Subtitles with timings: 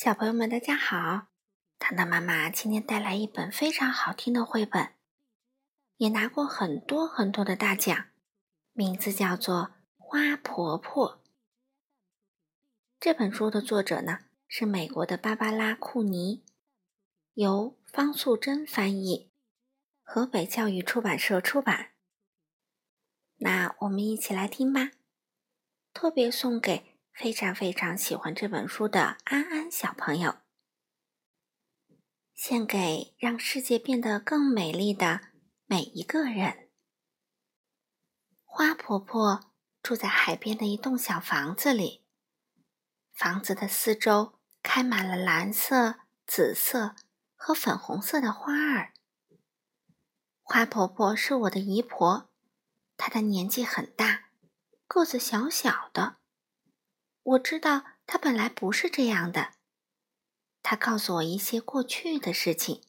[0.00, 1.26] 小朋友们，大家好！
[1.80, 4.94] 糖糖妈妈今天带来一本非常好听的绘本，
[5.96, 8.06] 也拿过很多很多的大奖，
[8.72, 9.56] 名字叫做
[9.96, 11.16] 《花婆婆》。
[13.00, 16.44] 这本书的作者呢是美国的芭芭拉·库尼，
[17.34, 19.32] 由方素珍翻译，
[20.04, 21.90] 河北教育出版社出版。
[23.38, 24.92] 那我们一起来听吧，
[25.92, 26.87] 特别送给。
[27.18, 30.36] 非常非常喜欢这本书的安安小朋友，
[32.32, 35.22] 献给让世界变得更美丽的
[35.66, 36.70] 每一个人。
[38.44, 39.50] 花婆婆
[39.82, 42.04] 住在海边的一栋小房子里，
[43.12, 46.94] 房子的四周开满了蓝色、紫色
[47.34, 48.92] 和粉红色的花儿。
[50.40, 52.30] 花婆婆是我的姨婆，
[52.96, 54.30] 她的年纪很大，
[54.86, 56.18] 个子小小的。
[57.22, 59.52] 我知道她本来不是这样的。
[60.62, 62.82] 她告诉我一些过去的事情。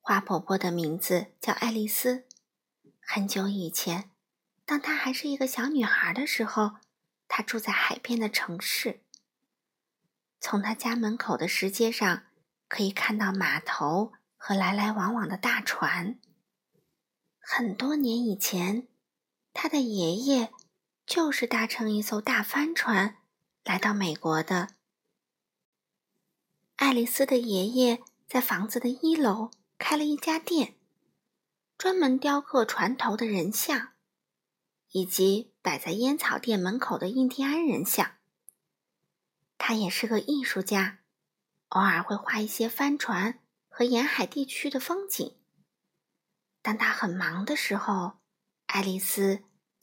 [0.00, 2.26] 花婆婆的名字叫爱丽丝。
[3.00, 4.10] 很久以前，
[4.64, 6.76] 当她还是一个小女孩的时候，
[7.26, 9.00] 她住在海边的城市。
[10.40, 12.24] 从她家门口的石阶上，
[12.68, 16.18] 可以看到码头和来来往往的大船。
[17.38, 18.88] 很多年以前，
[19.52, 20.52] 她的爷爷。
[21.06, 23.18] 就是搭乘一艘大帆船
[23.62, 24.70] 来到美国的。
[26.76, 30.74] 爱丽丝的爷爷在房子的一楼开了一家店，
[31.76, 33.92] 专门雕刻船头的人像，
[34.92, 38.16] 以及摆在烟草店门口的印第安人像。
[39.58, 41.00] 他也是个艺术家，
[41.68, 45.36] 偶尔会画一些帆船和沿海地区的风景。
[46.60, 48.14] 当他很忙的时候，
[48.66, 49.44] 爱丽丝。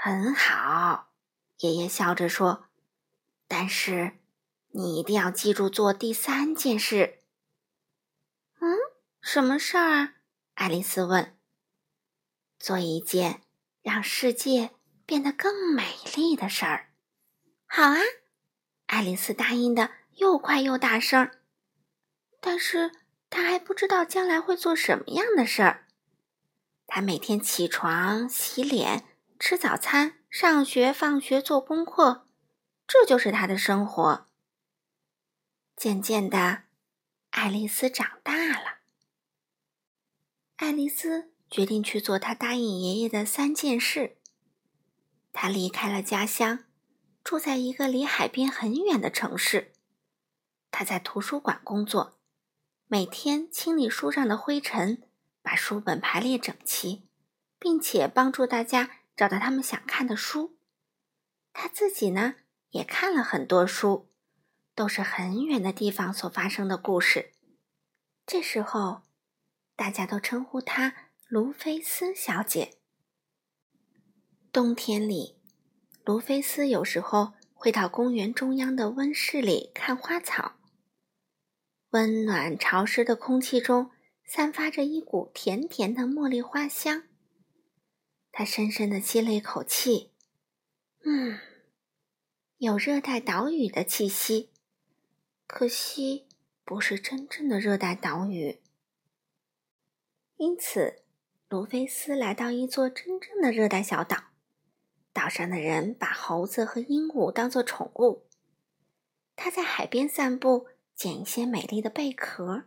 [0.00, 1.08] 很好，
[1.58, 2.66] 爷爷笑着说
[3.48, 4.20] ：“但是
[4.68, 7.18] 你一定要记住做第三件事。
[8.62, 8.78] ”“嗯，
[9.20, 10.14] 什么事儿啊？”
[10.54, 11.36] 爱丽丝问。
[12.60, 13.42] “做一件
[13.82, 14.70] 让世界
[15.04, 16.92] 变得更美丽的事儿。
[17.66, 17.98] ”“好啊！”
[18.86, 21.28] 爱丽丝答应的又快又大声。
[22.40, 22.92] 但是
[23.28, 25.88] 她还不知道将来会做什么样的事儿。
[26.86, 29.07] 她每天起床、洗脸。
[29.38, 32.26] 吃早餐、上学、放学、做功课，
[32.88, 34.26] 这就是他的生活。
[35.76, 36.64] 渐渐的，
[37.30, 38.78] 爱丽丝长大了。
[40.56, 44.16] 爱丽丝决定去做她答应爷爷的三件事。
[45.32, 46.64] 她离开了家乡，
[47.22, 49.72] 住在一个离海边很远的城市。
[50.72, 52.18] 她在图书馆工作，
[52.88, 55.04] 每天清理书上的灰尘，
[55.42, 57.06] 把书本排列整齐，
[57.60, 58.96] 并且帮助大家。
[59.18, 60.56] 找到他们想看的书，
[61.52, 62.36] 他自己呢
[62.70, 64.12] 也看了很多书，
[64.76, 67.32] 都是很远的地方所发生的故事。
[68.24, 69.02] 这时候，
[69.74, 70.94] 大家都称呼她
[71.26, 72.78] 卢菲斯小姐。
[74.52, 75.40] 冬天里，
[76.04, 80.60] 卢菲斯有时候会到公园中央的温室里看花草。
[81.90, 83.90] 温暖潮湿的空气中
[84.24, 87.02] 散发着一股甜甜的茉莉花香。
[88.38, 90.12] 他深深的吸了一口气，
[91.02, 91.40] 嗯，
[92.58, 94.50] 有热带岛屿的气息，
[95.48, 96.28] 可惜
[96.64, 98.60] 不是真正的热带岛屿。
[100.36, 101.02] 因此，
[101.48, 104.26] 卢菲斯来到一座真正的热带小岛。
[105.12, 108.28] 岛上的人把猴子和鹦鹉当做宠物。
[109.34, 112.66] 他在海边散步，捡一些美丽的贝壳。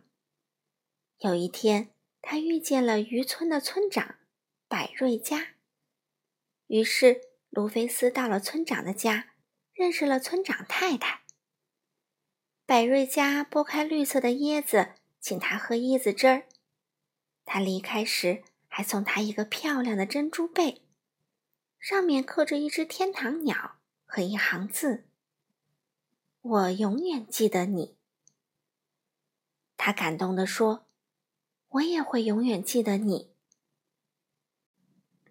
[1.20, 4.16] 有一天，他遇见了渔村的村长。
[4.68, 5.54] 百瑞佳。
[6.72, 7.20] 于是，
[7.50, 9.34] 卢菲斯到了村长的家，
[9.74, 11.20] 认识了村长太太。
[12.64, 16.48] 百瑞家剥开绿色的椰子，请他喝椰子汁儿。
[17.44, 20.80] 他离开时，还送他一个漂亮的珍珠贝，
[21.78, 23.76] 上面刻着一只天堂鸟
[24.06, 25.04] 和一行字
[26.40, 27.98] ：“我永远记得你。”
[29.76, 30.86] 他感动地说
[31.68, 33.30] ：“我也会永远记得你。”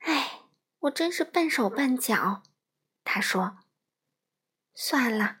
[0.00, 0.42] 哎，
[0.80, 2.42] 我真是笨手笨脚，
[3.04, 3.58] 他说。
[4.74, 5.40] 算了，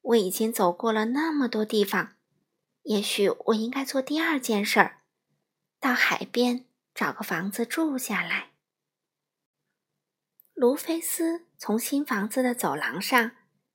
[0.00, 2.16] 我已经走过了那么多地方，
[2.82, 5.02] 也许我应该做第二件事儿，
[5.78, 6.64] 到海边
[6.94, 8.52] 找个房子住下来。
[10.54, 13.32] 卢菲斯从新房子的走廊上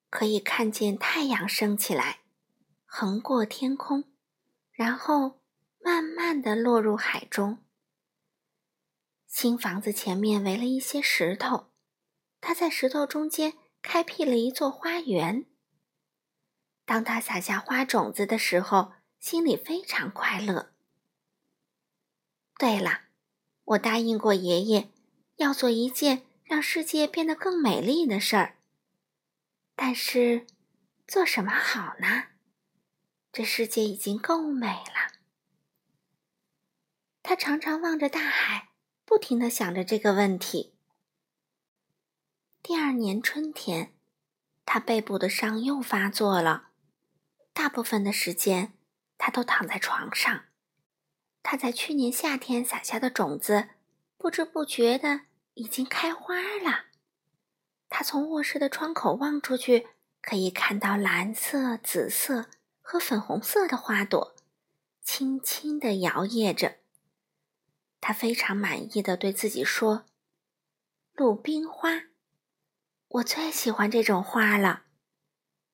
[0.09, 2.19] 可以看见太阳升起来。
[2.85, 4.03] 横过天空，
[4.71, 5.41] 然后
[5.79, 7.62] 慢慢的落入海中。
[9.33, 11.71] 新房子前面围了一些石头，
[12.39, 15.47] 他在石头中间开辟了一座花园。
[16.85, 20.75] 当他撒下花种子的时候，心里非常快乐。
[22.59, 23.05] 对了，
[23.63, 24.91] 我答应过爷爷，
[25.37, 28.59] 要做一件让世界变得更美丽的事儿。
[29.75, 30.45] 但是，
[31.07, 32.25] 做什么好呢？
[33.31, 35.17] 这世界已经够美了。
[37.23, 38.69] 他常常望着大海，
[39.05, 40.73] 不停的想着这个问题。
[42.61, 43.93] 第二年春天，
[44.65, 46.69] 他背部的伤又发作了，
[47.53, 48.73] 大部分的时间
[49.17, 50.45] 他都躺在床上。
[51.41, 53.69] 他在去年夏天撒下的种子，
[54.17, 55.21] 不知不觉的
[55.53, 56.85] 已经开花了。
[57.89, 59.87] 他从卧室的窗口望出去，
[60.21, 62.49] 可以看到蓝色、紫色。
[62.85, 64.35] 和粉红色的花朵
[65.01, 66.79] 轻轻地摇曳着，
[68.05, 70.03] 他非常满意的对自己说
[71.15, 72.03] ：“鲁冰花，
[73.07, 74.83] 我最喜欢这种花了。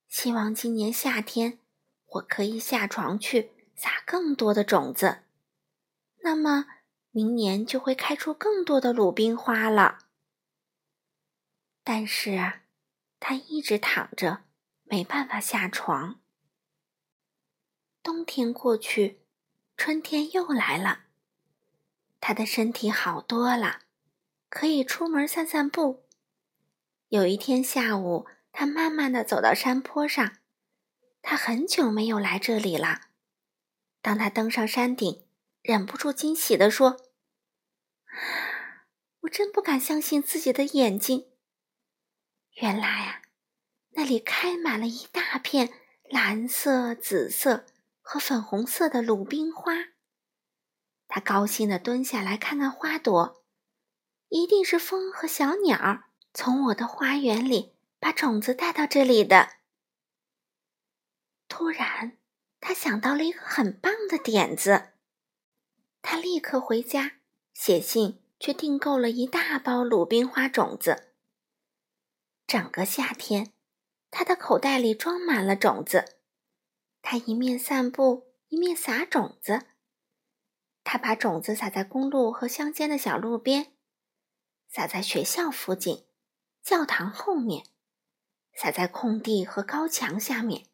[0.08, 1.58] 希望今年夏天
[2.06, 5.24] 我可以下床去撒更多的种子，
[6.20, 6.68] 那么
[7.10, 9.98] 明年就会开出更多的鲁冰花了。”
[11.84, 12.60] 但是，
[13.20, 14.44] 他一直躺着，
[14.84, 16.20] 没办法下床。
[18.04, 19.22] 冬天过去，
[19.76, 21.06] 春天又来了。
[22.19, 23.80] 他的身体好多了，
[24.50, 26.06] 可以出门散散步。
[27.07, 30.38] 有一天下午，他慢慢的走到山坡上。
[31.21, 33.01] 他很久没有来这里了。
[34.01, 35.25] 当他登上山顶，
[35.62, 36.98] 忍不住惊喜地说：“，
[39.21, 41.27] 我真不敢相信自己的眼睛！
[42.62, 43.21] 原来啊，
[43.92, 45.69] 那里开满了一大片
[46.10, 47.66] 蓝色、紫色。”
[48.12, 49.71] 和粉红色的鲁冰花，
[51.10, 53.44] 他高兴地蹲下来看看花朵，
[54.30, 56.04] 一定是风和小鸟
[56.34, 59.50] 从我的花园里把种子带到这里的。
[61.48, 62.20] 突然，
[62.62, 64.94] 他想到了一个很棒的点子，
[66.04, 67.14] 他立刻回家
[67.56, 71.14] 写信去订购了一大包鲁冰花种子。
[72.46, 73.52] 整个夏天，
[74.12, 76.18] 他的口袋里装满了种子。
[77.02, 79.66] 他一面散步，一面撒种子。
[80.84, 83.74] 他把种子撒在公路和乡间的小路边，
[84.68, 86.06] 撒在学校附近、
[86.64, 87.66] 教堂后面，
[88.54, 90.66] 撒在空地和高墙下面。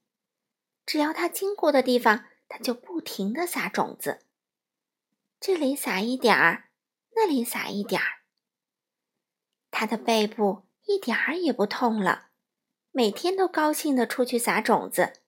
[0.86, 4.26] 只要他经过的地方，他就不停地撒种子。
[5.40, 6.70] 这里撒一点儿，
[7.16, 8.22] 那里撒一点儿。
[9.72, 12.28] 他的背部一点儿也不痛了，
[12.92, 15.22] 每天都高兴地出去撒种子。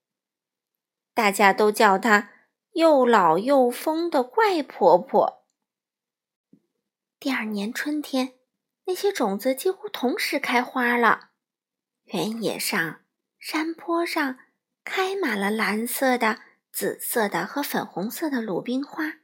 [1.13, 2.31] 大家都叫他
[2.77, 5.47] 又老又疯的怪婆婆。
[7.19, 8.35] 第二年春天，
[8.85, 11.31] 那些种子几乎同时开花了，
[12.03, 13.01] 原野上、
[13.39, 14.37] 山坡上
[14.83, 16.41] 开满了蓝色的、
[16.71, 19.21] 紫色的和粉红色的鲁冰花。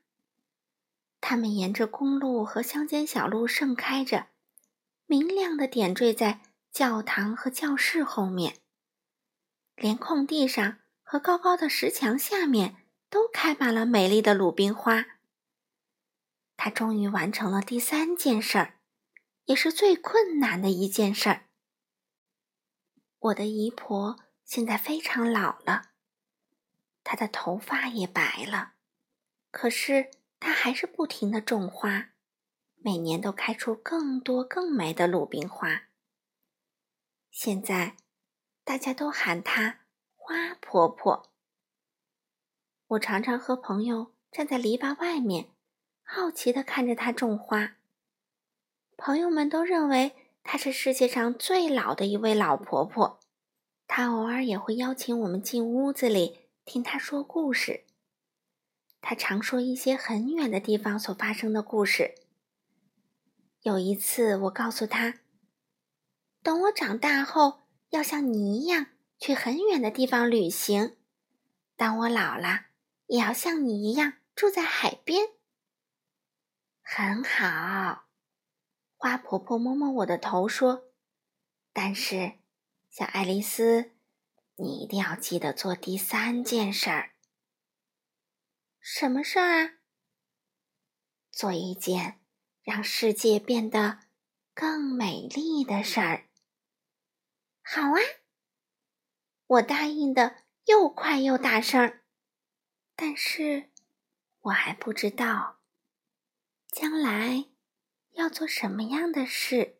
[1.21, 4.29] 它们沿着公路和乡间小路盛开着，
[5.05, 6.41] 明亮的点缀在
[6.71, 8.55] 教堂和教室后面，
[9.75, 10.79] 连空地上。
[11.05, 12.82] 和高高的石墙下面
[13.13, 15.05] 都开满了美丽的鲁冰花。
[16.57, 18.79] 他终于完成了第三件事儿，
[19.45, 21.45] 也是最困难的一件事儿。
[23.19, 25.91] 我的姨婆现在非常老了，
[27.03, 28.73] 她的头发也白了，
[29.51, 32.09] 可是她还是不停的种花，
[32.77, 35.83] 每年都开出更多更美的鲁冰花。
[37.29, 37.95] 现在，
[38.63, 39.81] 大家都喊她。
[40.15, 41.32] 花婆婆，
[42.93, 45.49] 我常常和朋友站在篱笆外面，
[46.03, 47.77] 好奇地看着她种花。
[48.97, 53.19] 朋友们都认为她是世界上最老的一位老婆婆。
[53.87, 57.85] 她偶尔也会邀请我们进屋子里听她说故事。
[59.05, 62.15] 他常说一些很远的地方所发生的故事。
[63.61, 65.15] 有一次，我告诉他
[66.41, 68.87] ：“等我长大后，要像你一样
[69.19, 70.95] 去很远的地方旅行。
[71.75, 72.67] 当我老了，
[73.07, 75.29] 也要像你一样住在海边。”
[76.81, 78.05] 很好，
[78.97, 80.91] 花婆婆摸摸我的头说
[81.73, 82.33] ：“但是，
[82.89, 83.91] 小爱丽丝，
[84.57, 87.15] 你一定要记得做第三件事儿。
[88.79, 89.73] 什么事儿啊？
[91.31, 92.19] 做一件
[92.61, 93.99] 让世界变得
[94.53, 96.27] 更美丽的事儿。”
[97.65, 97.99] 好啊，
[99.47, 102.01] 我答应的又快又大声，
[102.95, 103.69] 但是
[104.41, 105.59] 我还不知道。
[106.67, 107.49] 将来
[108.13, 109.77] 要做什么样的事？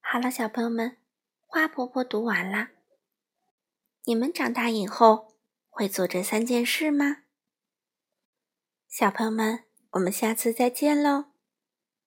[0.00, 0.96] 好了，小朋友们，
[1.44, 2.70] 花婆婆读完了。
[4.04, 5.36] 你们长大以后
[5.68, 7.24] 会做这三件事吗？
[8.86, 11.26] 小朋友们，我们下次再见喽！